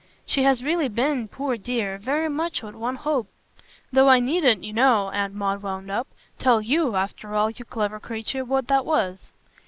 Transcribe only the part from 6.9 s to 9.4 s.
after all, you clever creature, what that was."